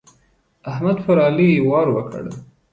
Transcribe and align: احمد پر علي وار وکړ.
احمد 0.71 0.97
پر 1.05 1.17
علي 1.27 1.49
وار 1.67 1.87
وکړ. 1.91 2.23